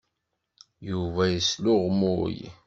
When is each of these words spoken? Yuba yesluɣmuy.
Yuba 0.89 1.23
yesluɣmuy. 1.33 2.37